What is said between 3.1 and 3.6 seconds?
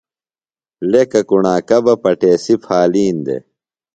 دےۡ۔